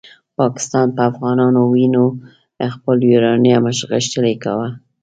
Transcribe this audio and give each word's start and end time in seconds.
پاکستان 0.39 0.87
په 0.95 1.01
افغانانو 1.11 1.61
وینو 1.73 2.05
خپل 2.75 2.97
یورانیوم 3.11 3.63
غښتلی 3.91 4.35
کاوه. 4.43 4.67